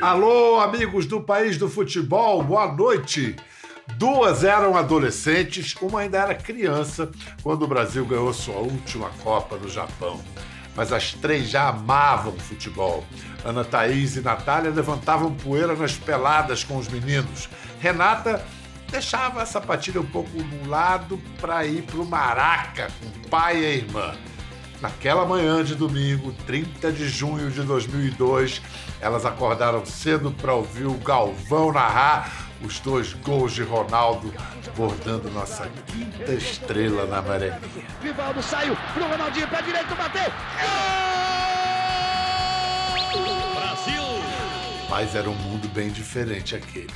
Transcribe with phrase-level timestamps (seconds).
[0.00, 3.36] Alô, amigos do país do futebol, boa noite.
[3.98, 7.10] Duas eram adolescentes, uma ainda era criança
[7.42, 10.18] quando o Brasil ganhou sua última Copa no Japão.
[10.74, 13.04] Mas as três já amavam futebol.
[13.44, 17.50] Ana Thaís e Natália levantavam poeira nas peladas com os meninos.
[17.78, 18.42] Renata
[18.90, 23.60] deixava a sapatilha um pouco no lado para ir para o Maraca com o pai
[23.60, 24.14] e a irmã.
[24.80, 28.62] Naquela manhã de domingo, 30 de junho de 2002,
[28.98, 34.32] elas acordaram cedo para ouvir o Galvão narrar os dois gols de Ronaldo,
[34.74, 37.58] bordando nossa quinta estrela na maré.
[38.02, 40.32] Rivaldo saiu pro Ronaldinho, pé direito, bateu!
[43.54, 44.02] Brasil!
[44.88, 46.90] Mas era um mundo bem diferente aquele.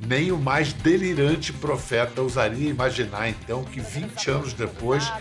[0.00, 5.12] Nem o mais delirante profeta ousaria imaginar então que 20 anos depois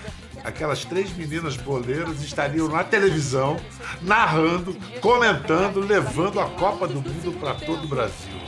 [0.43, 3.57] aquelas três meninas boleiras estariam na televisão,
[4.01, 8.39] narrando, comentando, levando a Copa do Mundo para todo o Brasil.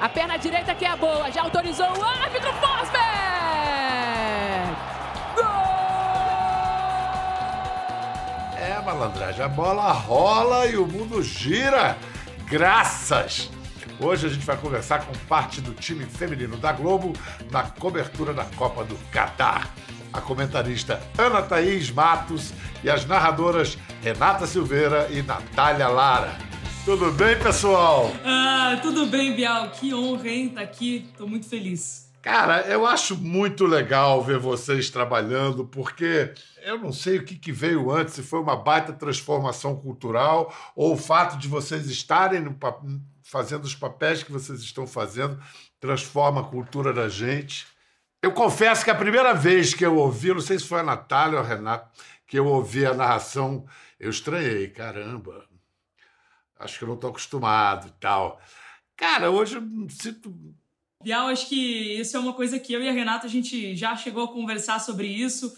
[0.00, 3.06] A perna direita que é boa, já autorizou o árbitro Fosberg!
[5.34, 5.44] Gol!
[8.58, 11.96] É, malandragem, a bola rola e o mundo gira.
[12.44, 13.50] Graças!
[13.98, 17.14] Hoje a gente vai conversar com parte do time feminino da Globo
[17.50, 19.70] na cobertura da Copa do Catar
[20.12, 26.36] a comentarista Ana Thaís Matos e as narradoras Renata Silveira e Natália Lara.
[26.84, 28.12] Tudo bem, pessoal?
[28.24, 29.70] Ah, tudo bem, Bial.
[29.70, 30.50] Que honra, hein?
[30.50, 31.08] Tá aqui.
[31.16, 32.06] Tô muito feliz.
[32.22, 36.32] Cara, eu acho muito legal ver vocês trabalhando, porque
[36.64, 40.94] eu não sei o que, que veio antes, se foi uma baita transformação cultural ou
[40.94, 42.56] o fato de vocês estarem no,
[43.22, 45.38] fazendo os papéis que vocês estão fazendo
[45.80, 47.66] transforma a cultura da gente.
[48.22, 51.38] Eu confesso que a primeira vez que eu ouvi, não sei se foi a Natália
[51.38, 51.90] ou a Renata,
[52.26, 53.66] que eu ouvi a narração,
[54.00, 55.44] eu estranhei, caramba.
[56.58, 58.40] Acho que eu não estou acostumado e tal.
[58.96, 60.34] Cara, hoje eu me sinto.
[61.02, 63.94] Bial, acho que isso é uma coisa que eu e a Renata a gente já
[63.94, 65.54] chegou a conversar sobre isso.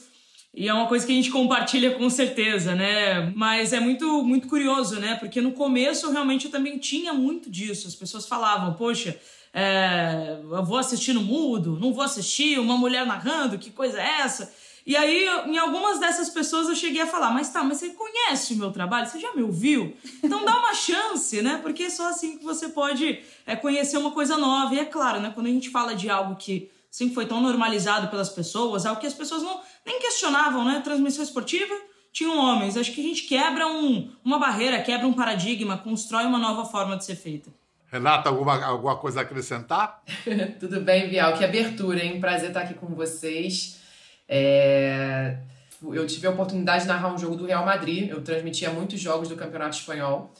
[0.52, 3.30] E é uma coisa que a gente compartilha com certeza, né?
[3.36, 5.14] Mas é muito, muito curioso, né?
[5.14, 7.86] Porque no começo realmente eu também tinha muito disso.
[7.86, 9.18] As pessoas falavam, poxa,
[9.60, 14.20] é, eu vou assistir no mudo, não vou assistir, uma mulher narrando, que coisa é
[14.20, 14.54] essa?
[14.86, 18.54] E aí, em algumas dessas pessoas eu cheguei a falar, mas tá, mas você conhece
[18.54, 19.08] o meu trabalho?
[19.08, 19.96] Você já me ouviu?
[20.22, 21.58] Então dá uma chance, né?
[21.60, 24.72] Porque é só assim que você pode é, conhecer uma coisa nova.
[24.74, 25.32] E é claro, né?
[25.34, 29.08] Quando a gente fala de algo que sempre foi tão normalizado pelas pessoas, algo que
[29.08, 30.80] as pessoas não nem questionavam, né?
[30.82, 31.74] Transmissão esportiva,
[32.12, 32.76] tinham homens.
[32.76, 36.96] Acho que a gente quebra um, uma barreira, quebra um paradigma, constrói uma nova forma
[36.96, 37.57] de ser feita.
[37.90, 40.02] Renata, alguma, alguma coisa a acrescentar?
[40.60, 41.36] Tudo bem, Bial.
[41.36, 42.20] Que abertura, hein?
[42.20, 43.80] Prazer estar aqui com vocês.
[44.28, 45.38] É...
[45.82, 48.10] Eu tive a oportunidade de narrar um jogo do Real Madrid.
[48.10, 50.34] Eu transmitia muitos jogos do Campeonato Espanhol.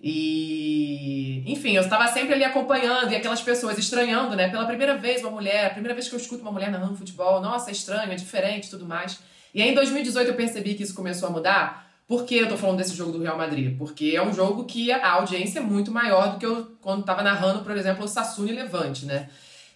[0.00, 4.48] E, enfim, eu estava sempre ali acompanhando e aquelas pessoas estranhando, né?
[4.48, 7.40] Pela primeira vez, uma mulher, a primeira vez que eu escuto uma mulher narrando futebol,
[7.40, 9.20] nossa, é estranho, é diferente tudo mais.
[9.54, 12.58] E aí em 2018 eu percebi que isso começou a mudar por que eu tô
[12.58, 13.74] falando desse jogo do Real Madrid?
[13.78, 17.22] Porque é um jogo que a audiência é muito maior do que eu quando tava
[17.22, 19.30] narrando, por exemplo, o Sassuni Levante, né?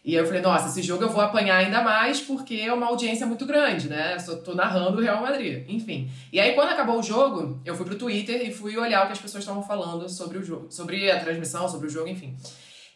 [0.04, 2.88] E aí eu falei, nossa, esse jogo eu vou apanhar ainda mais porque é uma
[2.88, 4.18] audiência muito grande, né?
[4.18, 5.64] Só tô narrando o Real Madrid.
[5.66, 6.10] Enfim.
[6.30, 9.14] E aí, quando acabou o jogo, eu fui pro Twitter e fui olhar o que
[9.14, 12.36] as pessoas estavam falando sobre o jogo, sobre a transmissão, sobre o jogo, enfim.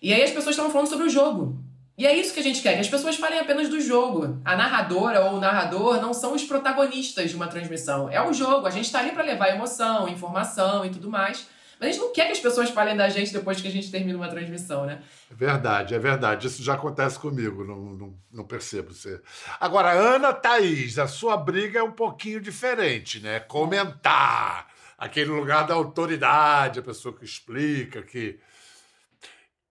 [0.03, 1.59] E aí as pessoas estavam falando sobre o jogo.
[2.01, 4.41] E é isso que a gente quer, que as pessoas falem apenas do jogo.
[4.43, 8.09] A narradora ou o narrador não são os protagonistas de uma transmissão.
[8.09, 11.47] É o jogo, a gente está ali para levar emoção, informação e tudo mais.
[11.79, 13.91] Mas a gente não quer que as pessoas falem da gente depois que a gente
[13.91, 15.03] termina uma transmissão, né?
[15.31, 16.47] É verdade, é verdade.
[16.47, 19.21] Isso já acontece comigo, não, não, não percebo ser.
[19.61, 23.41] Agora, Ana Thaís, a sua briga é um pouquinho diferente, né?
[23.41, 24.69] Comentar.
[24.97, 28.41] Aquele lugar da autoridade, a pessoa que explica, que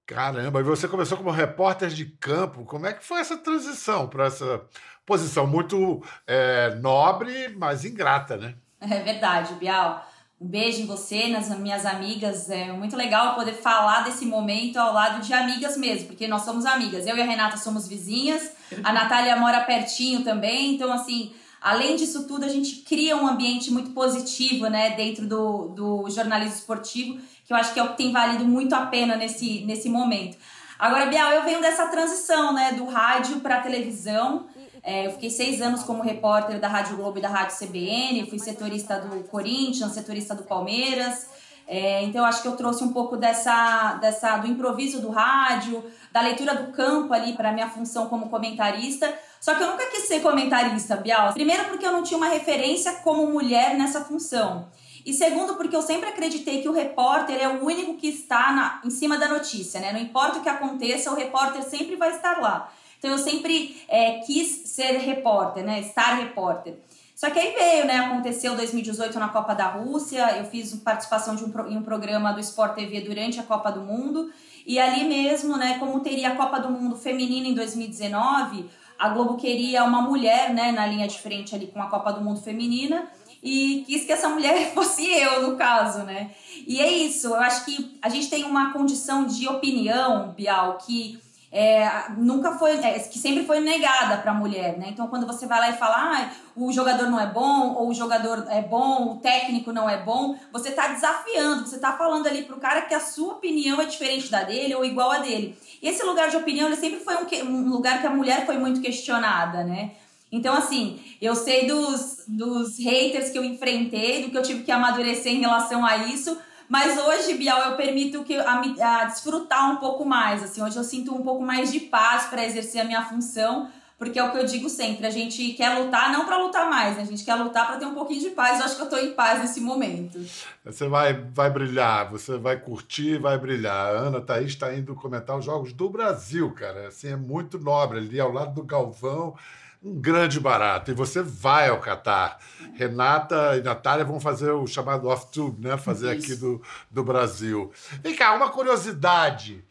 [0.10, 2.66] Caramba, e você começou como repórter de campo.
[2.66, 4.60] Como é que foi essa transição para essa
[5.06, 8.56] posição muito é, nobre, mas ingrata, né?
[8.82, 10.04] É verdade, Bial.
[10.42, 12.50] Um beijo em você, nas minhas amigas.
[12.50, 16.66] É muito legal poder falar desse momento ao lado de amigas mesmo, porque nós somos
[16.66, 17.06] amigas.
[17.06, 18.52] Eu e a Renata somos vizinhas,
[18.84, 21.34] a Natália mora pertinho também, então assim.
[21.62, 26.56] Além disso tudo, a gente cria um ambiente muito positivo, né, dentro do, do jornalismo
[26.56, 27.20] esportivo
[27.50, 30.38] que eu acho que é o que tem valido muito a pena nesse, nesse momento.
[30.78, 34.46] Agora, Bial, eu venho dessa transição, né, do rádio para a televisão.
[34.84, 38.38] É, eu fiquei seis anos como repórter da Rádio Globo e da Rádio CBN, fui
[38.38, 41.28] setorista do Corinthians, setorista do Palmeiras.
[41.68, 46.22] É, então, acho que eu trouxe um pouco dessa, dessa do improviso do rádio, da
[46.22, 49.12] leitura do campo ali para minha função como comentarista.
[49.42, 51.34] Só que eu nunca quis ser comentarista, Bial.
[51.34, 54.68] Primeiro porque eu não tinha uma referência como mulher nessa função.
[55.10, 58.80] E segundo, porque eu sempre acreditei que o repórter é o único que está na,
[58.86, 59.92] em cima da notícia, né?
[59.92, 62.72] Não importa o que aconteça, o repórter sempre vai estar lá.
[63.00, 65.80] Então eu sempre é, quis ser repórter, né?
[65.80, 66.76] Estar repórter.
[67.16, 67.98] Só que aí veio, né?
[67.98, 72.40] Aconteceu 2018 na Copa da Rússia, eu fiz participação de um, em um programa do
[72.42, 74.32] Sport TV durante a Copa do Mundo.
[74.64, 78.70] E ali mesmo, né, como teria a Copa do Mundo feminina em 2019,
[79.00, 82.22] a Globo queria uma mulher, né, na linha de frente ali com a Copa do
[82.22, 83.10] Mundo feminina
[83.42, 86.32] e quis que essa mulher fosse eu, no caso, né?
[86.68, 91.20] E é isso, eu acho que a gente tem uma condição de opinião, Bial, que
[91.52, 94.88] é, nunca foi, é, que sempre foi negada para a mulher, né?
[94.90, 97.94] Então, quando você vai lá e fala, ah, o jogador não é bom, ou o
[97.94, 102.44] jogador é bom, o técnico não é bom, você está desafiando, você está falando ali
[102.44, 105.58] pro cara que a sua opinião é diferente da dele ou igual a dele.
[105.82, 108.58] E esse lugar de opinião, ele sempre foi um, um lugar que a mulher foi
[108.58, 109.92] muito questionada, né?
[110.32, 114.72] Então, assim, eu sei dos, dos haters que eu enfrentei, do que eu tive que
[114.72, 116.38] amadurecer em relação a isso,
[116.70, 120.44] mas hoje, Bial, eu permito que a, a desfrutar um pouco mais.
[120.44, 123.68] Assim, hoje eu sinto um pouco mais de paz para exercer a minha função,
[123.98, 126.96] porque é o que eu digo sempre: a gente quer lutar não para lutar mais,
[126.96, 127.02] né?
[127.02, 128.60] a gente quer lutar para ter um pouquinho de paz.
[128.60, 130.24] Eu acho que eu estou em paz nesse momento.
[130.64, 133.96] Você vai, vai brilhar, você vai curtir, vai brilhar.
[133.96, 136.90] A Ana Thaís está indo comentar os Jogos do Brasil, cara.
[136.90, 139.36] Assim, é muito nobre ali ao lado do Galvão
[139.82, 140.92] um grande barato.
[140.92, 142.40] E você vai ao Catar.
[142.76, 145.78] Renata e Natália vão fazer o chamado off-tube, né?
[145.78, 146.26] Fazer Isso.
[146.26, 147.72] aqui do, do Brasil.
[148.02, 149.64] Vem cá, uma curiosidade.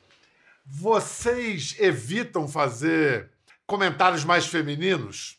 [0.64, 3.30] Vocês evitam fazer
[3.66, 5.38] comentários mais femininos?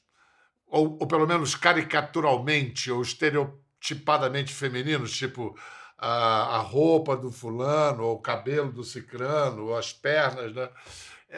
[0.67, 5.57] Ou, ou pelo menos caricaturalmente ou estereotipadamente femininos, tipo
[5.97, 10.69] a, a roupa do fulano, ou o cabelo do cicrano, ou as pernas, né?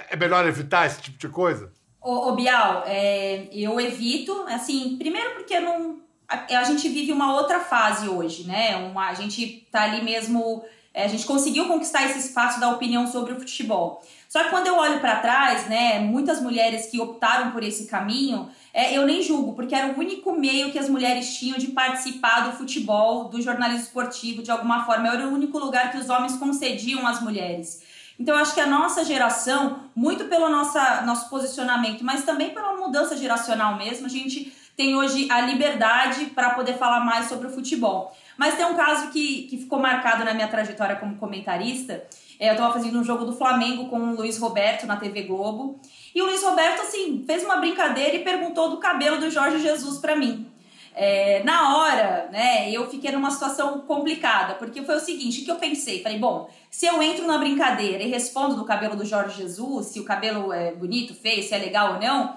[0.09, 1.71] É melhor evitar esse tipo de coisa?
[2.01, 7.35] Ô, ô Bial, é, eu evito, assim, primeiro porque não, a, a, gente vive uma
[7.35, 8.75] outra fase hoje, né?
[8.77, 10.63] Uma, a gente tá ali mesmo,
[10.95, 14.01] é, a gente conseguiu conquistar esse espaço da opinião sobre o futebol.
[14.27, 18.49] Só que quando eu olho para trás, né, muitas mulheres que optaram por esse caminho,
[18.73, 22.49] é, eu nem julgo, porque era o único meio que as mulheres tinham de participar
[22.49, 25.07] do futebol, do jornalismo esportivo, de alguma forma.
[25.09, 27.90] Era o único lugar que os homens concediam às mulheres.
[28.19, 33.17] Então, acho que a nossa geração, muito pelo nossa, nosso posicionamento, mas também pela mudança
[33.17, 38.15] geracional mesmo, a gente tem hoje a liberdade para poder falar mais sobre o futebol.
[38.37, 42.03] Mas tem um caso que, que ficou marcado na minha trajetória como comentarista.
[42.39, 45.79] É, eu estava fazendo um jogo do Flamengo com o Luiz Roberto na TV Globo.
[46.15, 49.99] E o Luiz Roberto, assim, fez uma brincadeira e perguntou do cabelo do Jorge Jesus
[49.99, 50.50] para mim.
[50.93, 55.55] É, na hora, né, eu fiquei numa situação complicada, porque foi o seguinte, que eu
[55.55, 56.03] pensei?
[56.03, 59.99] Falei, bom, se eu entro na brincadeira e respondo do cabelo do Jorge Jesus, se
[59.99, 62.35] o cabelo é bonito, feio, se é legal ou não,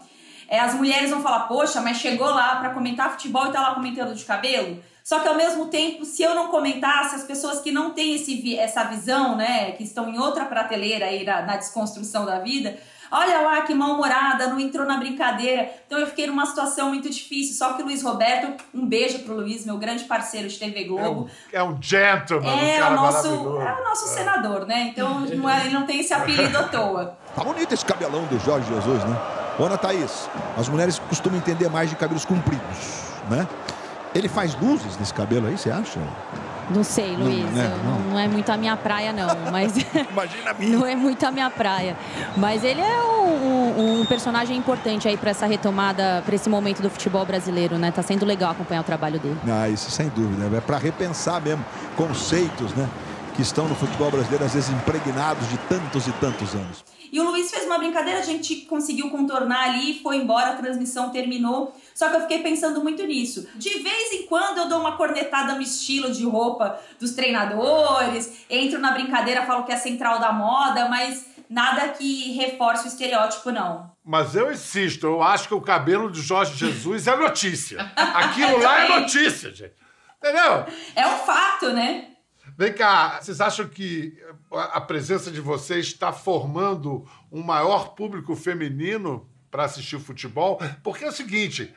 [0.48, 3.74] é, as mulheres vão falar, poxa, mas chegou lá para comentar futebol e tá lá
[3.74, 4.82] comentando de cabelo?
[5.02, 8.56] Só que ao mesmo tempo, se eu não comentasse, as pessoas que não têm esse,
[8.56, 12.78] essa visão, né, que estão em outra prateleira aí na, na desconstrução da vida,
[13.16, 15.70] Olha lá que mal-humorada, não entrou na brincadeira.
[15.86, 17.54] Então eu fiquei numa situação muito difícil.
[17.54, 21.30] Só que o Luiz Roberto, um beijo pro Luiz, meu grande parceiro de TV Globo.
[21.52, 24.18] É um, é um gentleman, é um cara o nosso, É o nosso é.
[24.18, 24.88] senador, né?
[24.90, 27.16] Então não é, ele não tem esse apelido à toa.
[27.36, 29.16] Tá bonito esse cabelão do Jorge Jesus, né?
[29.60, 30.28] Ô, Ana Thaís,
[30.58, 33.46] as mulheres costumam entender mais de cabelos compridos, né?
[34.12, 36.00] Ele faz luzes nesse cabelo aí, você acha?
[36.70, 37.44] Não sei, Luiz.
[37.44, 37.80] Não, né?
[37.84, 38.00] não.
[38.10, 39.28] não, é muito a minha praia, não.
[39.50, 40.78] Mas Imagina a minha.
[40.78, 41.96] Não é muito a minha praia.
[42.36, 46.82] Mas ele é um, um, um personagem importante aí para essa retomada, para esse momento
[46.82, 47.90] do futebol brasileiro, né?
[47.90, 49.38] Tá sendo legal acompanhar o trabalho dele.
[49.48, 50.56] Ah, isso sem dúvida.
[50.56, 51.64] É para repensar mesmo
[51.96, 52.88] conceitos, né?
[53.34, 56.93] Que estão no futebol brasileiro, às vezes impregnados de tantos e tantos anos.
[57.14, 61.10] E o Luiz fez uma brincadeira, a gente conseguiu contornar ali, foi embora, a transmissão
[61.10, 61.72] terminou.
[61.94, 63.48] Só que eu fiquei pensando muito nisso.
[63.54, 68.80] De vez em quando eu dou uma cornetada no estilo de roupa dos treinadores, entro
[68.80, 73.92] na brincadeira, falo que é central da moda, mas nada que reforce o estereótipo, não.
[74.04, 77.80] Mas eu insisto, eu acho que o cabelo de Jorge Jesus é notícia.
[77.94, 79.74] Aquilo lá é notícia, gente.
[80.18, 80.66] Entendeu?
[80.96, 82.06] É um fato, né?
[82.56, 84.16] Vem cá, vocês acham que
[84.52, 90.60] a presença de vocês está formando um maior público feminino para assistir o futebol?
[90.82, 91.74] Porque é o seguinte,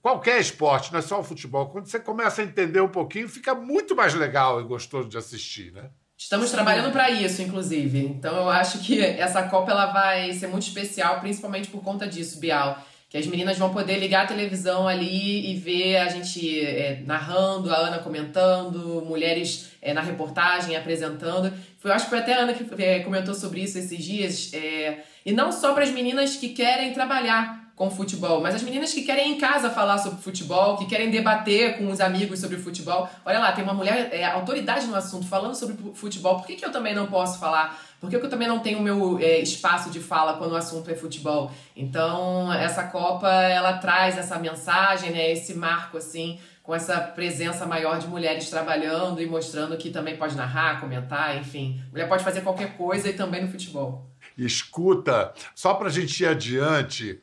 [0.00, 3.54] qualquer esporte, não é só o futebol, quando você começa a entender um pouquinho, fica
[3.54, 5.90] muito mais legal e gostoso de assistir, né?
[6.16, 7.98] Estamos trabalhando para isso, inclusive.
[7.98, 12.38] Então eu acho que essa Copa ela vai ser muito especial, principalmente por conta disso,
[12.38, 17.02] Bial que as meninas vão poder ligar a televisão ali e ver a gente é,
[17.04, 21.52] narrando, a Ana comentando, mulheres é, na reportagem apresentando.
[21.82, 24.52] Eu acho que foi até a Ana que é, comentou sobre isso esses dias.
[24.52, 28.92] É, e não só para as meninas que querem trabalhar com futebol, mas as meninas
[28.92, 33.08] que querem em casa falar sobre futebol, que querem debater com os amigos sobre futebol.
[33.24, 36.36] Olha lá, tem uma mulher é, autoridade no assunto falando sobre futebol.
[36.36, 37.80] Por que, que eu também não posso falar?
[37.98, 40.56] Por que, que eu também não tenho o meu é, espaço de fala quando o
[40.56, 41.50] assunto é futebol?
[41.74, 46.38] Então, essa Copa, ela traz essa mensagem, né, esse marco, assim,
[46.70, 51.82] com essa presença maior de mulheres trabalhando e mostrando que também pode narrar, comentar, enfim.
[51.90, 54.08] Mulher pode fazer qualquer coisa e também no futebol.
[54.38, 57.20] Escuta, só para a gente ir adiante,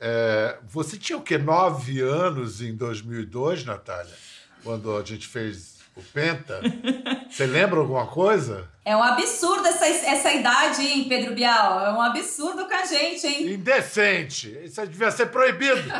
[0.00, 1.36] é, você tinha o quê?
[1.36, 4.14] Nove anos em 2002, Natália?
[4.64, 6.62] Quando a gente fez o Penta?
[7.28, 8.66] Você lembra alguma coisa?
[8.86, 11.86] É um absurdo essa, essa idade, hein, Pedro Bial?
[11.86, 13.54] É um absurdo com a gente, hein?
[13.54, 14.56] Indecente.
[14.62, 15.82] Isso devia ser proibido.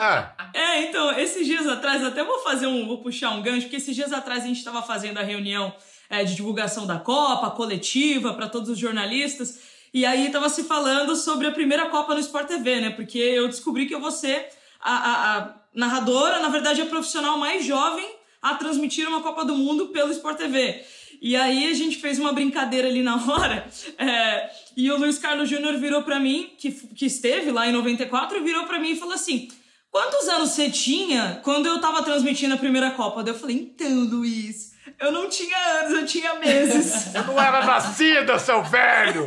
[0.00, 0.28] É.
[0.54, 2.86] é, então, esses dias atrás, até vou fazer um.
[2.86, 5.74] Vou puxar um gancho, porque esses dias atrás a gente estava fazendo a reunião
[6.08, 9.58] é, de divulgação da Copa, coletiva, para todos os jornalistas.
[9.92, 12.90] E aí tava se falando sobre a primeira Copa no Sport TV, né?
[12.90, 17.36] Porque eu descobri que eu vou ser a, a, a narradora, na verdade, a profissional
[17.36, 18.08] mais jovem
[18.40, 20.84] a transmitir uma Copa do Mundo pelo Sport TV.
[21.20, 23.66] E aí a gente fez uma brincadeira ali na hora,
[23.98, 28.42] é, e o Luiz Carlos Júnior virou para mim, que, que esteve lá em 94,
[28.42, 29.48] virou para mim e falou assim:
[29.90, 33.22] Quantos anos você tinha quando eu tava transmitindo a primeira Copa?
[33.22, 37.12] Daí eu falei: Então, Luiz, eu não tinha anos, eu tinha meses.
[37.14, 39.26] Eu não era nascida, seu velho!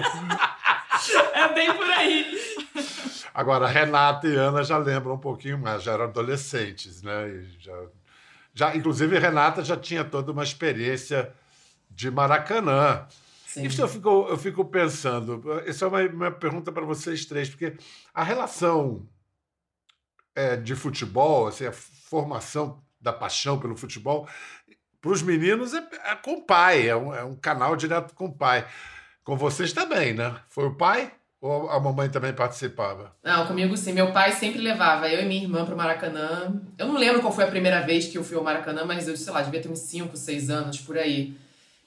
[1.33, 2.25] é bem por aí.
[3.33, 7.29] Agora, Renata e Ana já lembram um pouquinho mais, já eram adolescentes, né?
[7.29, 7.74] E já,
[8.53, 11.33] já, inclusive, Renata já tinha toda uma experiência
[11.91, 13.05] de Maracanã.
[13.45, 13.65] Sim.
[13.65, 17.75] Isso eu fico, eu fico pensando, isso é uma, uma pergunta para vocês três, porque
[18.13, 19.05] a relação
[20.33, 24.27] é, de futebol, assim, a formação da paixão pelo futebol,
[25.01, 28.25] para os meninos é, é, com o pai, é um, é um canal direto com
[28.25, 28.65] o pai.
[29.24, 30.36] Com vocês também, né?
[30.48, 31.12] Foi o pai?
[31.41, 33.15] Ou a mamãe também participava?
[33.24, 33.93] Não, comigo sim.
[33.93, 36.53] Meu pai sempre levava eu e minha irmã pro Maracanã.
[36.77, 39.17] Eu não lembro qual foi a primeira vez que eu fui ao Maracanã, mas eu,
[39.17, 41.36] sei lá, devia ter uns 5, 6 anos por aí.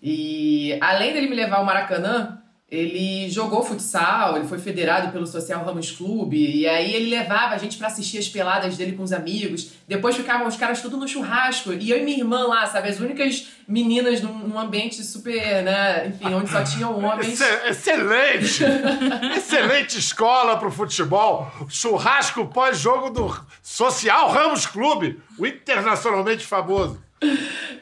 [0.06, 2.38] E além dele me levar ao Maracanã,
[2.70, 7.58] ele jogou futsal, ele foi federado pelo Social Ramos Clube, e aí ele levava a
[7.58, 9.70] gente para assistir as peladas dele com os amigos.
[9.88, 12.90] Depois ficavam os caras tudo no churrasco, e eu e minha irmã lá, sabe?
[12.90, 16.08] As únicas meninas num, num ambiente super, né?
[16.08, 17.40] Enfim, onde só tinham homens.
[17.66, 18.62] Excelente!
[19.36, 21.50] Excelente escola pro futebol.
[21.70, 27.02] Churrasco pós-jogo do Social Ramos Clube, o internacionalmente famoso.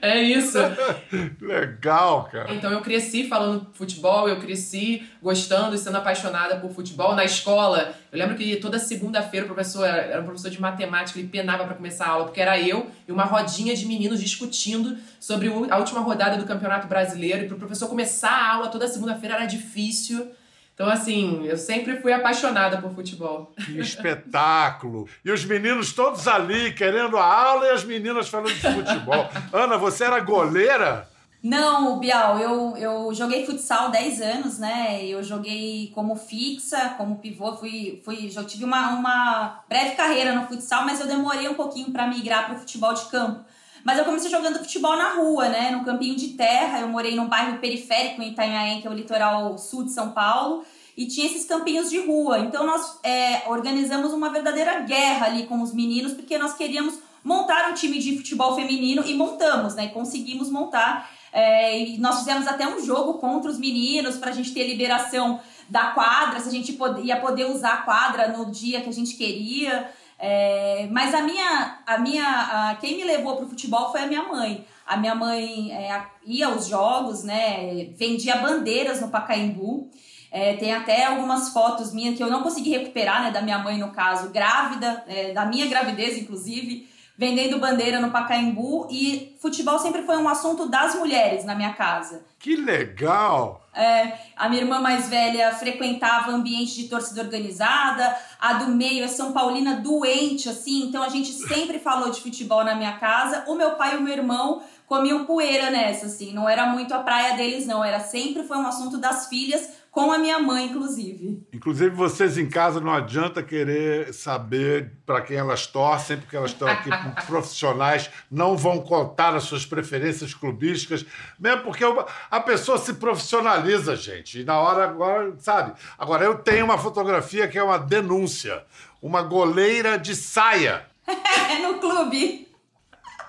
[0.12, 0.59] É isso.
[1.40, 2.52] Legal, cara.
[2.52, 7.14] Então eu cresci falando futebol, eu cresci gostando e sendo apaixonada por futebol.
[7.14, 11.28] Na escola, eu lembro que toda segunda-feira o professor era um professor de matemática, ele
[11.28, 15.49] penava para começar a aula, porque era eu e uma rodinha de meninos discutindo sobre
[15.71, 17.44] a última rodada do Campeonato Brasileiro.
[17.44, 20.32] E para o professor começar a aula toda segunda-feira era difícil.
[20.75, 23.52] Então, assim, eu sempre fui apaixonada por futebol.
[23.64, 25.07] Que espetáculo!
[25.25, 29.29] E os meninos todos ali querendo a aula e as meninas falando de futebol.
[29.52, 31.09] Ana, você era goleira?
[31.43, 35.05] Não, Bial, eu, eu joguei futsal 10 anos, né?
[35.05, 40.47] Eu joguei como fixa, como pivô, fui, fui, já tive uma, uma breve carreira no
[40.47, 43.45] futsal, mas eu demorei um pouquinho para migrar para o futebol de campo.
[43.85, 45.71] Mas eu comecei jogando futebol na rua, né?
[45.71, 46.81] No campinho de terra.
[46.81, 50.65] Eu morei num bairro periférico em Itanhaém, que é o litoral sul de São Paulo.
[50.97, 52.39] E tinha esses campinhos de rua.
[52.39, 57.71] Então nós é, organizamos uma verdadeira guerra ali com os meninos, porque nós queríamos montar
[57.71, 59.89] um time de futebol feminino e montamos, né?
[59.89, 61.11] Conseguimos montar.
[61.33, 65.41] É, e nós fizemos até um jogo contra os meninos para a gente ter liberação
[65.69, 69.17] da quadra, se a gente ia poder usar a quadra no dia que a gente
[69.17, 69.91] queria.
[70.25, 74.07] É, mas a minha, a minha, a, quem me levou para o futebol foi a
[74.07, 74.64] minha mãe.
[74.87, 77.88] A minha mãe é, ia aos jogos, né?
[77.97, 79.91] Vendia bandeiras no Pacaembu.
[80.31, 83.31] É, tem até algumas fotos minhas que eu não consegui recuperar, né?
[83.33, 88.88] Da minha mãe, no caso, grávida, é, da minha gravidez, inclusive vendendo bandeira no Pacaembu
[88.90, 92.25] e futebol sempre foi um assunto das mulheres na minha casa.
[92.38, 93.62] Que legal!
[93.75, 99.09] É, a minha irmã mais velha frequentava ambiente de torcida organizada, a do meio é
[99.09, 103.45] São Paulina doente, assim, então a gente sempre falou de futebol na minha casa.
[103.47, 106.99] O meu pai e o meu irmão comiam poeira nessa, assim, não era muito a
[106.99, 111.47] praia deles, não, era sempre foi um assunto das filhas com a minha mãe, inclusive.
[111.53, 116.67] Inclusive, vocês em casa não adianta querer saber para quem elas torcem, porque elas estão
[116.67, 121.05] aqui com profissionais, não vão contar as suas preferências clubísticas,
[121.39, 121.85] mesmo porque
[122.31, 124.41] a pessoa se profissionaliza, gente.
[124.41, 125.75] E na hora agora, sabe?
[125.99, 128.65] Agora, eu tenho uma fotografia que é uma denúncia.
[129.03, 130.87] Uma goleira de saia.
[131.61, 132.49] no clube.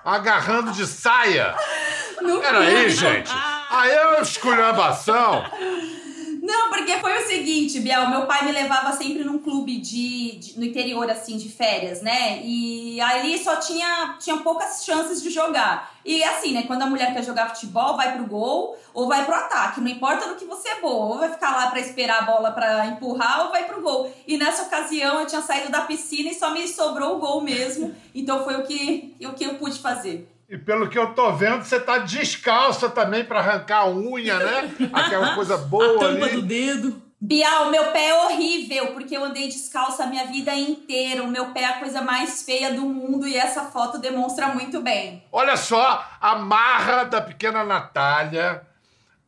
[0.02, 1.54] Agarrando de saia.
[2.22, 3.30] No Peraí, gente.
[3.68, 5.44] Aí é uma esculhambação.
[6.44, 10.58] Não, porque foi o seguinte, Biel, meu pai me levava sempre num clube de, de,
[10.58, 12.42] no interior, assim, de férias, né?
[12.44, 15.94] E ali só tinha, tinha poucas chances de jogar.
[16.04, 16.64] E assim, né?
[16.66, 19.80] Quando a mulher quer jogar futebol, vai pro gol ou vai pro ataque.
[19.80, 21.14] Não importa no que você é boa.
[21.14, 24.12] Ou vai ficar lá para esperar a bola para empurrar ou vai pro gol.
[24.26, 27.96] E nessa ocasião eu tinha saído da piscina e só me sobrou o gol mesmo.
[28.14, 30.33] Então foi o que, o que eu pude fazer.
[30.48, 34.74] E pelo que eu tô vendo, você tá descalça também para arrancar a unha, né?
[34.92, 36.36] Aquela coisa boa a tampa ali.
[36.36, 37.02] do dedo.
[37.20, 41.22] Bial, meu pé é horrível, porque eu andei descalça a minha vida inteira.
[41.22, 44.82] O meu pé é a coisa mais feia do mundo e essa foto demonstra muito
[44.82, 45.24] bem.
[45.32, 48.66] Olha só a marra da pequena Natália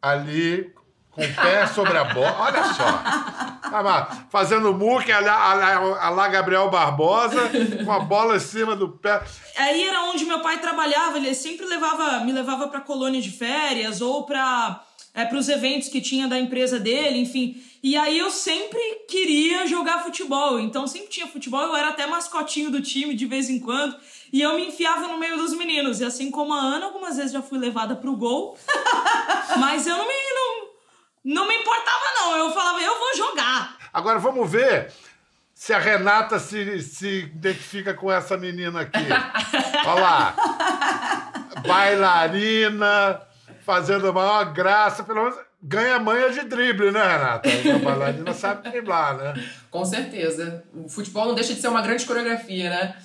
[0.02, 0.75] ali
[1.16, 2.36] com o pé sobre a bola.
[2.38, 2.84] Olha só.
[2.84, 7.50] Ah, fazendo muque a lá, lá, Gabriel Barbosa,
[7.84, 9.22] com a bola em cima do pé.
[9.56, 14.00] Aí era onde meu pai trabalhava, ele sempre levava, me levava para colônia de férias
[14.02, 14.82] ou para
[15.16, 17.56] é, para os eventos que tinha da empresa dele, enfim.
[17.82, 22.70] E aí eu sempre queria jogar futebol, então sempre tinha futebol, eu era até mascotinho
[22.70, 23.96] do time de vez em quando,
[24.30, 26.00] e eu me enfiava no meio dos meninos.
[26.00, 28.58] E assim como a Ana, algumas vezes já fui levada pro gol,
[29.58, 30.14] mas eu não me,
[31.26, 33.76] não me importava não, eu falava, eu vou jogar.
[33.92, 34.92] Agora vamos ver
[35.52, 39.00] se a Renata se, se identifica com essa menina aqui.
[39.84, 40.36] Olha lá.
[41.66, 43.22] Bailarina,
[43.62, 47.48] fazendo a maior graça, pelo menos ganha manha de drible, né, Renata?
[47.48, 49.34] A bailarina sabe driblar, né?
[49.68, 50.62] Com certeza.
[50.72, 52.96] O futebol não deixa de ser uma grande coreografia, né?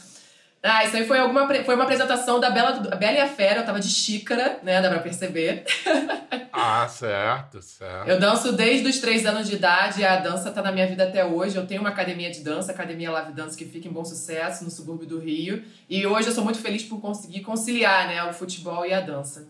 [0.64, 3.66] Ah, isso aí foi, alguma, foi uma apresentação da Bela, Bela e a Fera, eu
[3.66, 4.80] tava de xícara, né?
[4.80, 5.64] Dá pra perceber.
[6.54, 8.10] Ah, certo, certo.
[8.10, 11.06] Eu danço desde os três anos de idade e a dança tá na minha vida
[11.06, 11.56] até hoje.
[11.56, 14.70] Eu tenho uma academia de dança, Academia Lave Dança, que fica em Bom Sucesso, no
[14.70, 15.64] subúrbio do Rio.
[15.90, 19.48] E hoje eu sou muito feliz por conseguir conciliar né, o futebol e a dança.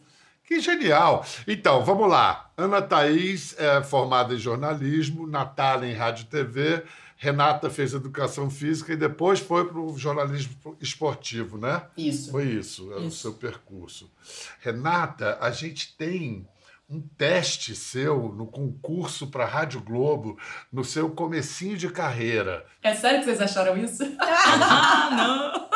[0.51, 1.25] Que genial!
[1.47, 2.51] Então, vamos lá.
[2.57, 6.83] Ana Thaís é formada em jornalismo, Natália em rádio e TV,
[7.15, 11.83] Renata fez educação física e depois foi para o jornalismo esportivo, né?
[11.95, 12.31] Isso.
[12.31, 13.19] Foi isso, é o Isso.
[13.19, 14.11] seu percurso.
[14.59, 16.45] Renata, a gente tem
[16.89, 20.37] um teste seu no concurso para Rádio Globo,
[20.69, 22.65] no seu comecinho de carreira.
[22.83, 24.03] É sério que vocês acharam isso?
[24.19, 25.69] Ah, não!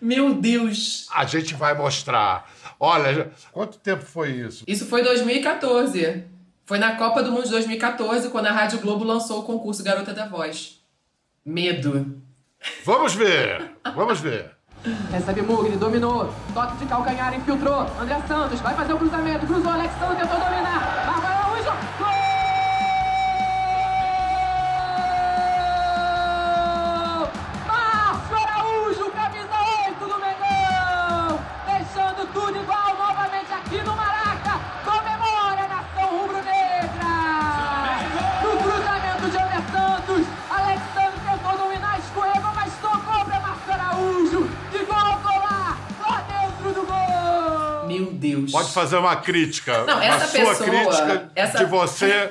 [0.00, 1.06] Meu Deus!
[1.12, 2.50] A gente vai mostrar.
[2.84, 4.64] Olha, quanto tempo foi isso?
[4.66, 6.24] Isso foi 2014.
[6.64, 10.12] Foi na Copa do Mundo de 2014, quando a Rádio Globo lançou o concurso Garota
[10.12, 10.80] da Voz.
[11.46, 12.20] Medo.
[12.84, 14.50] Vamos ver, vamos ver.
[15.12, 16.34] Recebe Mugni, dominou.
[16.52, 17.86] Toque de calcanhar, infiltrou.
[18.00, 19.46] André Santos vai fazer o cruzamento.
[19.46, 21.01] Cruzou, Alex Santos tentou dominar.
[48.52, 49.84] Pode fazer uma crítica.
[49.84, 52.30] Não, a essa sua pessoa, crítica essa- de você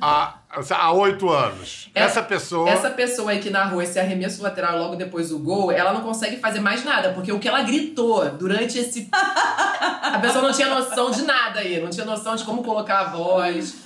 [0.00, 0.34] há
[0.70, 1.90] há oito anos.
[1.94, 2.68] É- Essa pessoa.
[2.68, 6.36] Essa pessoa aí que narrou esse arremesso lateral logo depois do gol, ela não consegue
[6.36, 9.08] fazer mais nada, porque o que ela gritou durante esse.
[9.12, 13.04] a pessoa não tinha noção de nada aí, não tinha noção de como colocar a
[13.04, 13.76] voz.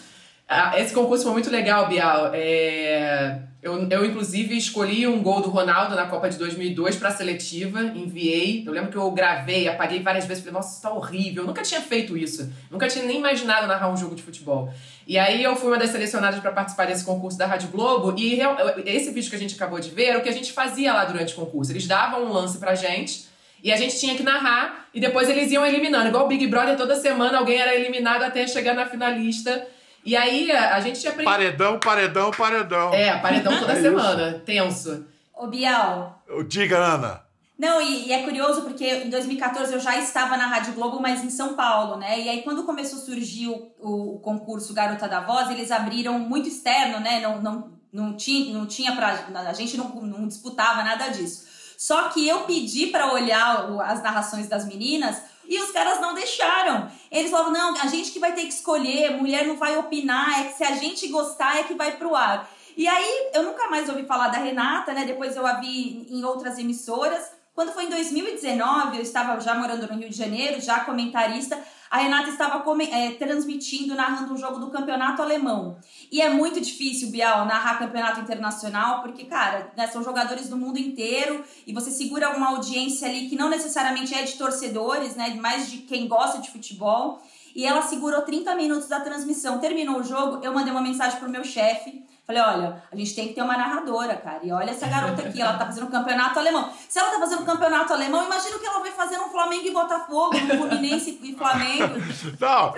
[0.48, 2.30] Ah, Esse concurso foi muito legal, Bial.
[2.32, 7.82] É, Eu, eu, inclusive, escolhi um gol do Ronaldo na Copa de 2002 pra seletiva,
[7.82, 8.62] enviei.
[8.64, 11.42] Eu lembro que eu gravei, apaguei várias vezes, falei, nossa, isso tá horrível.
[11.42, 12.48] Eu nunca tinha feito isso.
[12.70, 14.72] Nunca tinha nem imaginado narrar um jogo de futebol.
[15.04, 18.14] E aí eu fui uma das selecionadas pra participar desse concurso da Rádio Globo.
[18.16, 18.38] E
[18.84, 21.04] esse vídeo que a gente acabou de ver era o que a gente fazia lá
[21.04, 21.72] durante o concurso.
[21.72, 23.26] Eles davam um lance pra gente.
[23.64, 26.06] E a gente tinha que narrar, e depois eles iam eliminando.
[26.06, 29.66] Igual o Big Brother, toda semana alguém era eliminado até chegar na finalista.
[30.06, 31.32] E aí a, gente tinha aprendido.
[31.32, 32.94] Paredão, paredão, paredão.
[32.94, 34.42] É, paredão toda É semana.
[34.46, 35.04] Tenso.
[35.34, 37.22] Ô, Bial, Diga, Ana.
[37.58, 41.24] Não, e, e é curioso porque em 2014 eu já estava na Rádio Globo, mas
[41.24, 42.20] em São Paulo, né?
[42.20, 46.18] E aí quando começou a surgir o, o, o concurso Garota da Voz, eles abriram
[46.18, 47.20] muito externo, né?
[47.20, 49.26] Não, não, não tinha, não tinha pra.
[49.48, 51.46] A gente não, não disputava nada disso.
[51.78, 56.14] Só que eu pedi para olhar o- as narrações das meninas e os caras não
[56.14, 56.90] deixaram.
[57.10, 60.44] Eles falavam: não, a gente que vai ter que escolher, mulher não vai opinar, é
[60.48, 62.48] que se a gente gostar é que vai pro ar.
[62.76, 65.04] E aí eu nunca mais ouvi falar da Renata, né?
[65.04, 67.35] Depois eu a vi em outras emissoras.
[67.56, 71.58] Quando foi em 2019, eu estava já morando no Rio de Janeiro, já comentarista,
[71.90, 75.78] a Renata estava é, transmitindo, narrando um jogo do campeonato alemão.
[76.12, 80.78] E é muito difícil, Bial, narrar campeonato internacional, porque, cara, né, são jogadores do mundo
[80.78, 85.32] inteiro e você segura uma audiência ali que não necessariamente é de torcedores, né?
[85.40, 87.22] Mais de quem gosta de futebol.
[87.54, 89.60] E ela segurou 30 minutos da transmissão.
[89.60, 92.04] Terminou o jogo, eu mandei uma mensagem pro meu chefe.
[92.26, 94.40] Falei, olha, a gente tem que ter uma narradora, cara.
[94.42, 96.68] E olha essa garota aqui, ela tá fazendo campeonato alemão.
[96.88, 99.70] Se ela tá fazendo campeonato alemão, imagina o que ela vai fazer no Flamengo e
[99.72, 101.94] Botafogo, no Fluminense e Flamengo.
[102.40, 102.74] Não,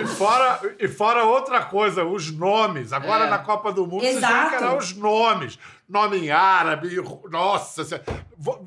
[0.00, 2.92] e fora, e fora outra coisa, os nomes.
[2.92, 3.30] Agora É.
[3.30, 4.32] na Copa do Mundo, Exato.
[4.34, 5.58] você tem que era os nomes.
[5.88, 6.96] Nome em árabe,
[7.30, 7.84] nossa.
[7.84, 8.00] você-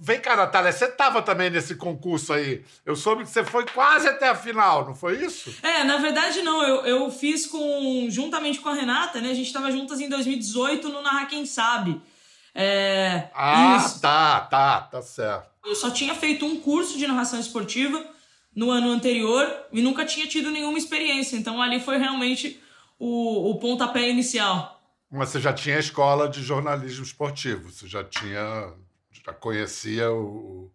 [0.01, 2.63] Vem cá, Natália, você tava também nesse concurso aí.
[2.85, 5.53] Eu soube que você foi quase até a final, não foi isso?
[5.63, 9.31] É, na verdade não, eu, eu fiz com juntamente com a Renata, né?
[9.31, 11.99] A gente tava juntas em 2018 no Narra Quem Sabe.
[12.53, 13.99] É, Ah, isso.
[13.99, 15.49] tá, tá, tá certo.
[15.65, 18.05] Eu só tinha feito um curso de narração esportiva
[18.55, 21.35] no ano anterior e nunca tinha tido nenhuma experiência.
[21.35, 22.61] Então ali foi realmente
[22.97, 24.74] o, o pontapé inicial.
[25.15, 28.73] Mas você já tinha a escola de jornalismo esportivo, você já tinha,
[29.25, 30.71] já conhecia o.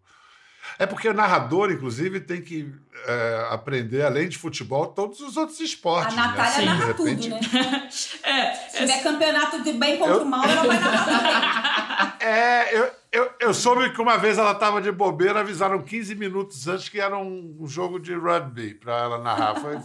[0.78, 2.72] É porque o narrador, inclusive, tem que
[3.06, 6.14] é, aprender, além de futebol, todos os outros A esportes.
[6.16, 6.64] Natália né?
[6.66, 7.88] narra de tudo, repente- né?
[8.22, 12.20] É, Se tiver campeonato de bem contra Eu- o mal, ela vai narrar também.
[12.20, 16.68] É, eu, eu, eu soube que uma vez ela estava de bobeira, avisaram 15 minutos
[16.68, 19.54] antes que era um, um jogo de rugby para ela narrar.
[19.56, 19.78] Foi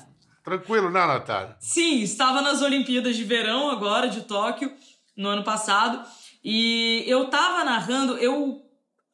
[0.45, 1.57] tranquilo, né, Natália?
[1.59, 4.71] Sim, estava nas Olimpíadas de Verão agora, de Tóquio,
[5.17, 6.07] no ano passado.
[6.43, 8.63] E eu tava narrando, eu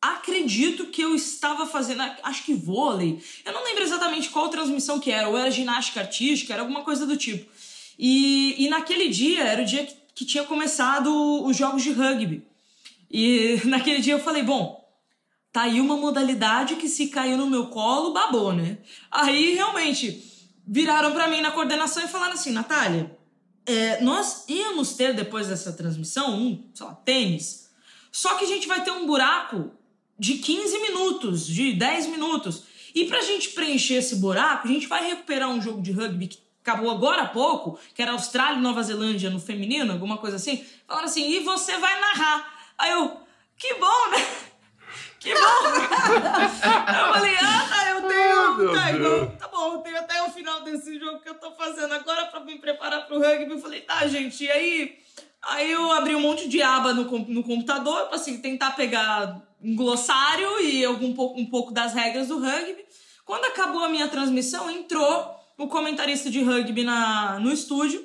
[0.01, 3.23] acredito que eu estava fazendo, acho que vôlei.
[3.45, 7.05] Eu não lembro exatamente qual transmissão que era, ou era ginástica artística, era alguma coisa
[7.05, 7.49] do tipo.
[7.97, 11.09] E, e naquele dia, era o dia que, que tinha começado
[11.45, 12.45] os jogos de rugby.
[13.09, 14.85] E naquele dia eu falei, bom,
[15.53, 18.79] tá aí uma modalidade que se caiu no meu colo, babou, né?
[19.09, 20.30] Aí realmente
[20.67, 23.17] viraram pra mim na coordenação e falaram assim, Natália,
[23.65, 27.69] é, nós íamos ter depois dessa transmissão um, sei lá, tênis.
[28.12, 29.71] Só que a gente vai ter um buraco
[30.17, 32.63] de 15 minutos, de 10 minutos.
[32.93, 36.39] E pra gente preencher esse buraco, a gente vai recuperar um jogo de rugby que
[36.62, 40.63] acabou agora há pouco, que era Austrália e Nova Zelândia no feminino, alguma coisa assim.
[40.88, 42.74] Falaram assim, e você vai narrar.
[42.78, 43.17] Aí eu,
[43.58, 44.40] que bom, né?
[45.21, 45.39] Que bom!
[45.39, 49.27] eu falei, ah, tá, eu tenho.
[49.27, 52.25] Tá, tá bom, eu tenho até o final desse jogo que eu tô fazendo agora
[52.25, 53.51] pra me preparar pro rugby.
[53.51, 54.97] Eu falei, tá, gente, e aí?
[55.43, 59.75] Aí eu abri um monte de aba no, no computador, pra assim, tentar pegar um
[59.75, 62.84] glossário e algum pouco, um pouco das regras do rugby.
[63.23, 68.03] Quando acabou a minha transmissão, entrou o comentarista de rugby na, no estúdio.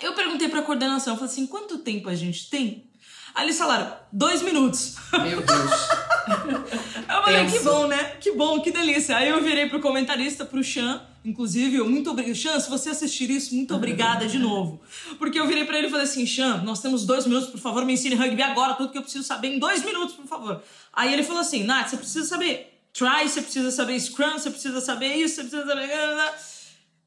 [0.00, 2.90] Eu perguntei pra coordenação, falei assim, quanto tempo a gente tem?
[3.32, 4.96] Aí eles falaram, dois minutos.
[5.12, 5.70] Meu Deus.
[7.08, 7.58] Eu falei, Tenso.
[7.58, 8.12] que bom, né?
[8.20, 9.16] Que bom, que delícia.
[9.16, 12.34] Aí eu virei pro comentarista, pro Chan, inclusive, eu, muito obrigada.
[12.34, 14.80] Chan, se você assistir isso, muito obrigada de novo.
[15.18, 17.84] Porque eu virei pra ele e falei assim, Chan, nós temos dois minutos, por favor,
[17.84, 20.62] me ensine rugby agora, tudo que eu preciso saber em dois minutos, por favor.
[20.92, 24.80] Aí ele falou assim, Nath, você precisa saber try, você precisa saber scrum, você precisa
[24.80, 25.90] saber isso, você precisa saber...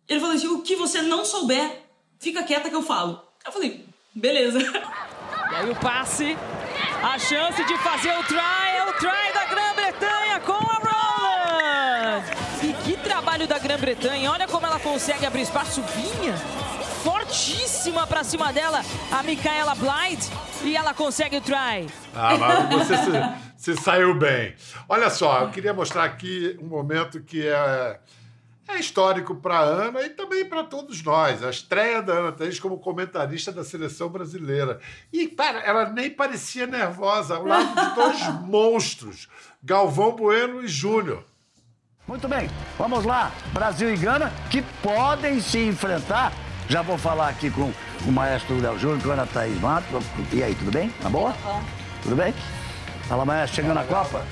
[0.07, 1.83] Ele falou assim, o que você não souber,
[2.19, 3.21] fica quieta que eu falo.
[3.45, 4.59] Eu falei, beleza.
[4.59, 6.35] E aí o passe,
[7.03, 8.64] a chance de fazer o try,
[8.99, 12.25] try da Grã-Bretanha com a Rowland.
[12.63, 16.35] E que trabalho da Grã-Bretanha, olha como ela consegue abrir espaço, vinha
[17.03, 18.81] fortíssima pra cima dela,
[19.11, 20.31] a Micaela Blythe,
[20.63, 21.87] e ela consegue o try.
[22.15, 24.55] Ah, mas você se, se saiu bem.
[24.89, 27.99] Olha só, eu queria mostrar aqui um momento que é,
[28.67, 31.43] é histórico para a Ana e também para todos nós.
[31.43, 34.79] A estreia da Ana Thaís como comentarista da seleção brasileira.
[35.13, 39.27] E, cara, ela nem parecia nervosa, ao lado de dois monstros,
[39.63, 41.23] Galvão Bueno e Júnior.
[42.07, 43.31] Muito bem, vamos lá.
[43.51, 46.31] Brasil e Gana que podem se enfrentar.
[46.67, 47.71] Já vou falar aqui com
[48.07, 50.03] o maestro Léo Júnior, com a Ana Thaís Matos.
[50.33, 50.89] E aí, tudo bem?
[51.01, 51.33] Tá boa?
[52.03, 52.33] Tudo bem?
[53.07, 54.25] Fala, maestro, chegando na Copa?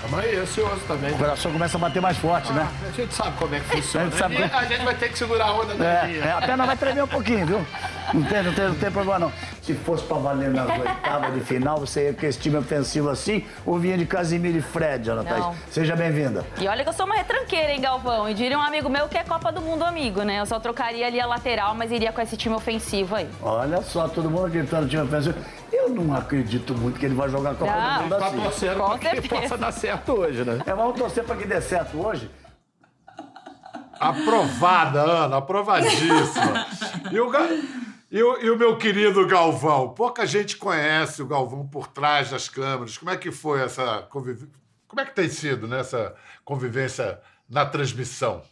[0.00, 1.12] Calma aí, ansioso também.
[1.12, 2.68] O coração começa a bater mais forte, né?
[2.88, 4.06] A gente sabe como é que funciona.
[4.06, 6.18] A gente sabe E como- a gente vai ter que segurar a onda daqui.
[6.18, 7.66] É, é, a perna vai tremer um pouquinho, viu?
[8.14, 9.32] Não tem, não tem, não tem problema não.
[9.68, 13.44] Se fosse pra valer nas oitavas de final, você ia com esse time ofensivo assim,
[13.66, 15.44] ou vinha de Casimiro e Fred, Ana Thaís.
[15.70, 16.42] Seja bem-vinda.
[16.58, 18.26] E olha que eu sou uma retranqueira, hein, Galvão?
[18.30, 20.40] E diria um amigo meu que é Copa do Mundo amigo, né?
[20.40, 23.28] Eu só trocaria ali a lateral, mas iria com esse time ofensivo aí.
[23.42, 25.38] Olha só, todo mundo acreditando no time ofensivo.
[25.70, 28.40] Eu não acredito muito que ele vai jogar a Copa Não, do Mundo Tá assim.
[28.40, 30.60] torcendo Com pra que possa dar certo hoje, né?
[30.64, 32.30] É, vamos torcer pra que dê certo hoje.
[34.00, 36.66] Aprovada, Ana, aprovadíssima.
[37.10, 37.30] E o,
[38.10, 39.90] e, o, e o meu querido Galvão?
[39.90, 42.96] Pouca gente conhece o Galvão por trás das câmeras.
[42.96, 44.48] Como é que foi essa convivência?
[44.86, 48.42] Como é que tem sido nessa convivência na transmissão?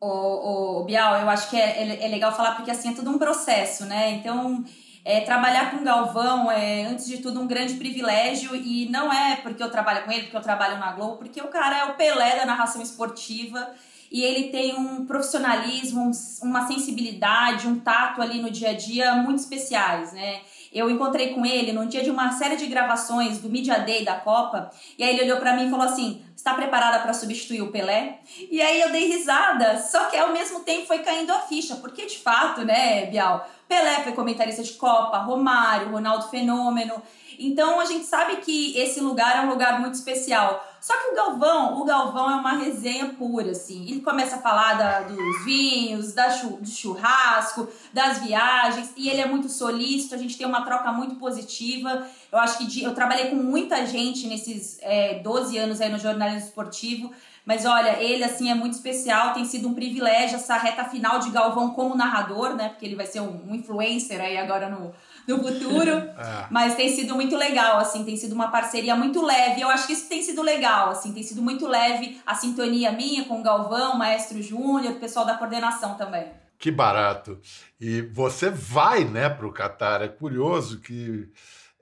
[0.00, 3.10] Ô, ô, Bial, eu acho que é, é- é legal falar porque assim é tudo
[3.10, 4.10] um processo, né?
[4.12, 4.64] Então,
[5.04, 9.36] é, trabalhar com o Galvão é, antes de tudo, um grande privilégio e não é
[9.36, 11.94] porque eu trabalho com ele, porque eu trabalho na Globo, porque o cara é o
[11.94, 13.70] Pelé da narração esportiva
[14.16, 16.10] e ele tem um profissionalismo, um-
[16.48, 20.40] uma sensibilidade, um tato ali no dia a dia muito especiais, né?
[20.72, 24.14] Eu encontrei com ele no dia de uma série de gravações do Media Day da
[24.14, 27.70] Copa, e aí ele olhou pra mim e falou assim: "Está preparada para substituir o
[27.70, 31.76] Pelé?" E aí eu dei risada, só que ao mesmo tempo foi caindo a ficha,
[31.76, 37.02] porque de fato, né, Bial, Pelé foi comentarista de Copa, Romário, Ronaldo Fenômeno.
[37.38, 40.64] Então a gente sabe que esse lugar é um lugar muito especial.
[40.80, 43.82] Só que o Galvão, o Galvão é uma resenha pura, assim.
[43.88, 49.20] Ele começa a falar da- dos vinhos, da chu- do churrasco, das viagens, e ele
[49.20, 52.06] é muito solícito, a gente tem uma troca muito positiva.
[52.30, 55.98] Eu acho que de- eu trabalhei com muita gente nesses é, 12 anos aí no
[55.98, 57.10] jornalismo esportivo,
[57.44, 61.30] mas olha, ele assim é muito especial, tem sido um privilégio essa reta final de
[61.30, 62.68] Galvão como narrador, né?
[62.68, 64.92] Porque ele vai ser um, um influencer aí agora no,
[65.26, 66.06] no futuro.
[66.16, 66.46] É.
[66.50, 69.60] Mas tem sido muito legal, assim, tem sido uma parceria muito leve.
[69.60, 73.24] Eu acho que isso tem sido legal, assim, tem sido muito leve a sintonia minha
[73.24, 76.26] com o Galvão, Maestro Júnior, o pessoal da coordenação também.
[76.58, 77.38] Que barato.
[77.78, 80.00] E você vai, né, para o Catar.
[80.00, 81.28] É curioso que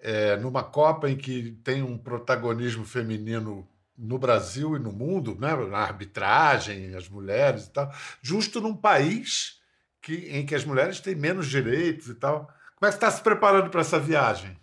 [0.01, 5.55] é, numa Copa em que tem um protagonismo feminino no Brasil e no mundo, né,
[5.55, 9.61] na arbitragem, as mulheres e tal, justo num país
[10.03, 12.53] que, em que as mulheres têm menos direitos e tal.
[12.85, 14.55] Como é que você está se preparando para essa viagem?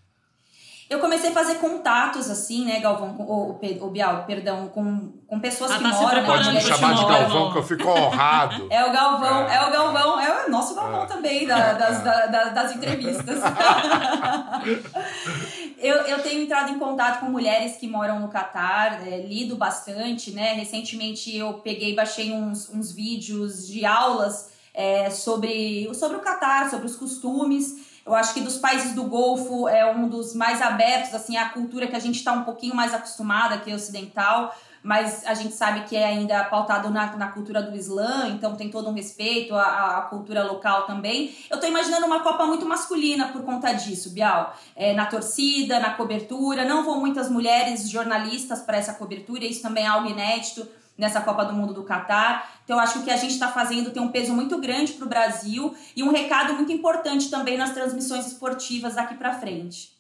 [0.88, 5.40] Eu comecei a fazer contatos, assim, né, Galvão, com, o, o Bial, perdão, com, com
[5.40, 7.06] pessoas Ah, que tá moram, Pode me chamar de.
[7.06, 8.68] Galvão, que eu fico honrado.
[8.70, 9.56] É o Galvão, É.
[9.56, 11.06] é, o Galvão, é o nosso Galvão É.
[11.08, 13.40] também, da- das, da- da- das entrevistas.
[15.80, 20.30] eu, eu tenho entrado em contato com mulheres que moram no Catar, é, lido bastante,
[20.32, 20.54] né?
[20.54, 26.86] Recentemente eu peguei, baixei uns, uns vídeos de aulas é, sobre, sobre o Catar, sobre
[26.86, 27.90] os costumes.
[28.06, 31.88] Eu acho que dos países do Golfo é um dos mais abertos, assim, a cultura
[31.88, 35.82] que a gente está um pouquinho mais acostumada, que é ocidental, mas a gente sabe
[35.82, 39.98] que é ainda pautado na, na cultura do Islã, então tem todo um respeito à,
[39.98, 41.36] à cultura local também.
[41.50, 44.56] Eu tô imaginando uma Copa muito masculina por conta disso, Bial.
[44.76, 49.84] É, na torcida, na cobertura, não vão muitas mulheres jornalistas para essa cobertura, isso também
[49.84, 50.68] é algo inédito
[51.02, 52.62] nessa Copa do Mundo do Catar.
[52.64, 55.06] Então, acho que o que a gente está fazendo tem um peso muito grande para
[55.06, 60.00] o Brasil e um recado muito importante também nas transmissões esportivas daqui para frente.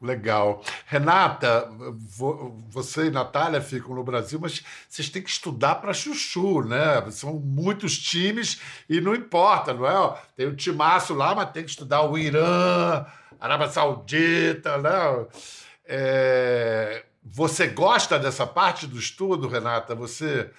[0.00, 0.62] Legal.
[0.86, 6.60] Renata, vo- você e Natália ficam no Brasil, mas vocês têm que estudar para chuchu,
[6.62, 7.02] né?
[7.10, 8.60] São muitos times
[8.90, 10.18] e não importa, não é?
[10.36, 13.06] Tem o timaço lá, mas tem que estudar o Irã,
[13.40, 15.26] Arábia Saudita, né?
[15.86, 19.94] É, Você gosta dessa parte do estudo, Renata?
[19.94, 20.50] Você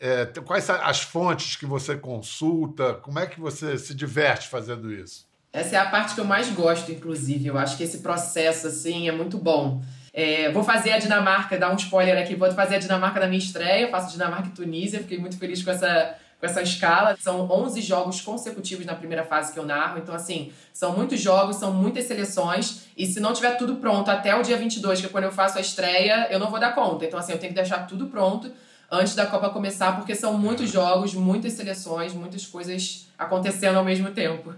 [0.00, 2.94] é, quais as fontes que você consulta?
[2.94, 5.26] Como é que você se diverte fazendo isso?
[5.52, 7.48] Essa é a parte que eu mais gosto, inclusive.
[7.48, 9.82] Eu acho que esse processo, assim, é muito bom.
[10.12, 13.38] É, vou fazer a Dinamarca, dar um spoiler aqui, vou fazer a Dinamarca na minha
[13.38, 17.16] estreia, faço Dinamarca e Tunísia, fiquei muito feliz com essa, com essa escala.
[17.20, 21.56] São 11 jogos consecutivos na primeira fase que eu narro, então, assim, são muitos jogos,
[21.56, 25.08] são muitas seleções, e se não tiver tudo pronto até o dia 22, que é
[25.08, 27.04] quando eu faço a estreia, eu não vou dar conta.
[27.04, 28.50] Então, assim, eu tenho que deixar tudo pronto
[28.90, 34.10] antes da Copa começar, porque são muitos jogos, muitas seleções, muitas coisas acontecendo ao mesmo
[34.10, 34.54] tempo.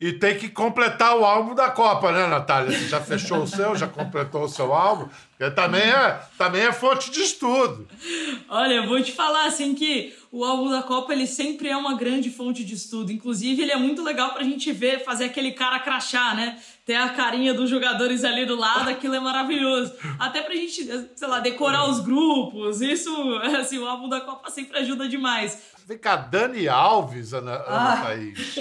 [0.00, 2.76] E tem que completar o álbum da Copa, né, Natália?
[2.76, 5.08] Você já fechou o seu, já completou o seu álbum?
[5.36, 7.86] Porque também é, também é fonte de estudo.
[8.48, 11.94] Olha, eu vou te falar assim que o álbum da Copa ele sempre é uma
[11.94, 13.12] grande fonte de estudo.
[13.12, 16.58] Inclusive, ele é muito legal pra gente ver, fazer aquele cara crachar, né?
[16.84, 19.92] Ter a carinha dos jogadores ali do lado, aquilo é maravilhoso.
[20.18, 22.80] Até pra gente, sei lá, decorar os grupos.
[22.80, 23.10] Isso,
[23.58, 25.73] assim, o álbum da Copa sempre ajuda demais.
[25.86, 27.96] Vem cá, Dani Alves, Ana, Ana Ah.
[28.02, 28.56] Thaís.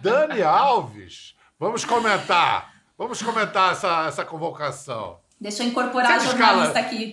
[0.00, 1.34] Dani Alves.
[1.58, 2.72] Vamos comentar.
[2.96, 5.18] Vamos comentar essa, essa convocação.
[5.40, 7.12] Deixa eu incorporar a Você jornalista escala- aqui.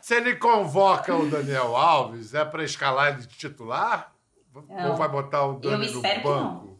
[0.00, 4.10] Se, ele convoca o Daniel Alves, é para escalar ele de titular?
[4.54, 4.96] Ou Não.
[4.96, 6.71] vai botar o Dani Eu no espero que banco?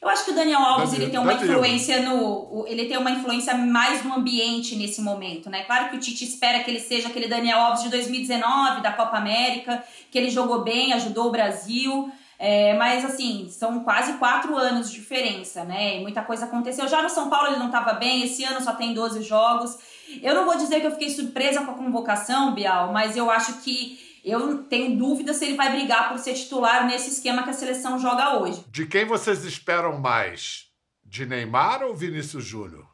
[0.00, 1.54] Eu acho que o Daniel Alves Daniel- ele tem uma Daniel.
[1.56, 5.64] influência no, ele tem uma influência mais no ambiente nesse momento, né?
[5.64, 9.16] Claro que o Tite espera que ele seja aquele Daniel Alves de 2019 da Copa
[9.16, 12.10] América, que ele jogou bem, ajudou o Brasil.
[12.40, 15.96] é, mas assim, são quase quatro anos de diferença, né?
[15.96, 16.86] E muita coisa aconteceu.
[16.86, 19.76] Já no São Paulo ele não estava bem, esse ano só tem 12 jogos.
[20.22, 23.54] Eu não vou dizer que eu fiquei surpresa com a convocação, Bial, mas eu acho
[23.54, 27.54] que eu tenho dúvida se ele vai brigar por ser titular nesse esquema que a
[27.54, 28.64] seleção joga hoje.
[28.68, 30.66] De quem vocês esperam mais?
[31.04, 32.86] De Neymar ou Vinícius Júnior?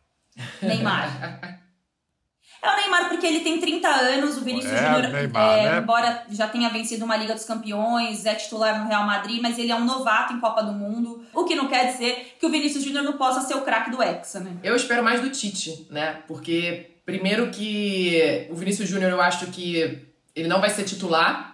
[0.62, 1.60] Neymar.
[2.62, 5.78] É o Neymar porque ele tem 30 anos, o Vinícius É, Júnior, Neymar, é, né?
[5.80, 9.70] embora já tenha vencido uma Liga dos Campeões, é titular no Real Madrid, mas ele
[9.70, 12.82] é um novato em Copa do Mundo, o que não quer dizer que o Vinícius
[12.82, 14.56] Júnior não possa ser o craque do Hexa, né?
[14.62, 16.22] Eu espero mais do Tite, né?
[16.26, 21.52] Porque Primeiro que o Vinícius Júnior eu acho que ele não vai ser titular.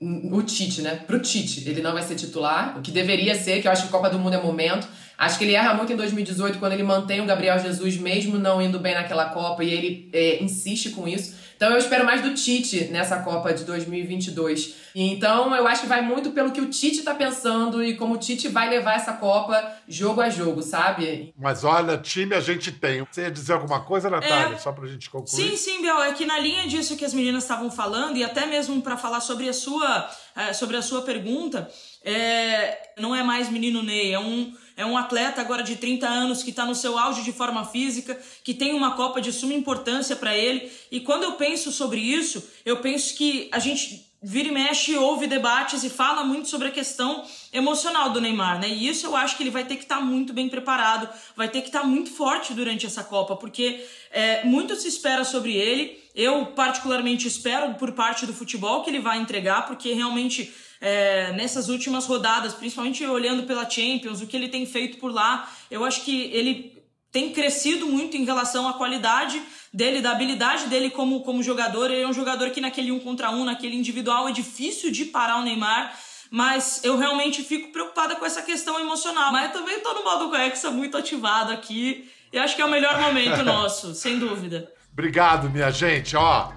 [0.00, 0.94] O Tite, né?
[1.06, 3.88] Pro Tite, ele não vai ser titular, o que deveria ser, que eu acho que
[3.88, 4.86] Copa do Mundo é momento.
[5.16, 8.60] Acho que ele erra muito em 2018 quando ele mantém o Gabriel Jesus, mesmo não
[8.60, 11.34] indo bem naquela Copa, e ele é, insiste com isso.
[11.56, 14.74] Então eu espero mais do Tite nessa Copa de 2022.
[14.94, 18.18] Então eu acho que vai muito pelo que o Tite tá pensando e como o
[18.18, 21.32] Tite vai levar essa Copa jogo a jogo, sabe?
[21.36, 23.04] Mas olha, time a gente tem.
[23.10, 24.56] Você ia dizer alguma coisa, Natália?
[24.56, 24.58] É...
[24.58, 25.50] Só pra gente concluir.
[25.50, 26.02] Sim, sim, Biel.
[26.02, 29.20] É que na linha disso que as meninas estavam falando, e até mesmo para falar
[29.20, 31.70] sobre a sua, é, sobre a sua pergunta,
[32.04, 32.92] é...
[32.98, 36.50] não é mais menino Ney, é um é um atleta agora de 30 anos que
[36.50, 40.36] está no seu auge de forma física, que tem uma Copa de suma importância para
[40.36, 40.70] ele.
[40.90, 45.26] E quando eu penso sobre isso, eu penso que a gente vira e mexe, ouve
[45.26, 48.68] debates e fala muito sobre a questão emocional do Neymar, né?
[48.68, 51.48] E isso eu acho que ele vai ter que estar tá muito bem preparado, vai
[51.48, 55.54] ter que estar tá muito forte durante essa Copa, porque é, muito se espera sobre
[55.54, 55.98] ele.
[56.14, 61.68] Eu, particularmente, espero por parte do futebol que ele vai entregar, porque realmente é, nessas
[61.68, 66.02] últimas rodadas, principalmente olhando pela Champions, o que ele tem feito por lá, eu acho
[66.02, 66.75] que ele
[67.12, 69.40] tem crescido muito em relação à qualidade
[69.72, 71.90] dele, da habilidade dele como, como jogador.
[71.90, 75.38] Ele é um jogador que naquele um contra um, naquele individual, é difícil de parar
[75.38, 75.92] o Neymar.
[76.30, 79.30] Mas eu realmente fico preocupada com essa questão emocional.
[79.32, 82.10] Mas eu também tô no modo Hexa muito ativado aqui.
[82.32, 84.70] E acho que é o melhor momento nosso, sem dúvida.
[84.92, 86.16] Obrigado, minha gente.
[86.16, 86.50] Ó,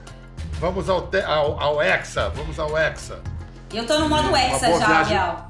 [0.59, 2.29] vamos ao, te, ao, ao Hexa.
[2.29, 3.21] Vamos ao Hexa.
[3.71, 5.13] Eu tô no modo Hexa já, viagem...
[5.13, 5.49] Bial.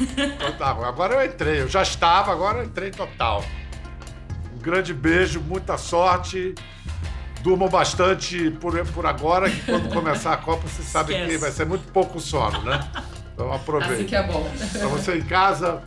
[0.00, 1.62] Então tá, agora eu entrei.
[1.62, 3.44] Eu já estava, agora eu entrei total.
[4.66, 6.52] Grande beijo, muita sorte.
[7.40, 11.30] Durmam bastante por, por agora, que quando começar a Copa, você sabe Esquece.
[11.30, 12.80] que vai ser muito pouco sono, né?
[13.32, 13.94] Então aproveita.
[13.94, 14.50] Assim que é bom.
[14.72, 15.84] Pra você em casa,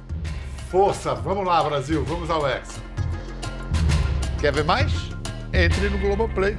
[0.71, 1.13] força.
[1.13, 2.05] Vamos lá, Brasil.
[2.05, 2.79] Vamos ao Hexa.
[4.39, 4.93] Quer ver mais?
[5.51, 6.55] Entre no Globoplay.